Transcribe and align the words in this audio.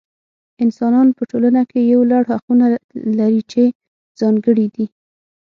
انسانان 0.63 1.07
په 1.17 1.23
ټولنه 1.31 1.61
کې 1.69 1.79
یو 1.93 2.01
لړ 2.11 2.23
حقونه 2.31 2.65
لري 3.19 3.41
چې 3.51 3.63
ځانګړي 4.19 4.67
دي. 4.75 4.85